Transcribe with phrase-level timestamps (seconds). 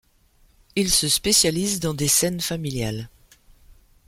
[0.75, 3.07] Il se spécialise dans des scènes familiales.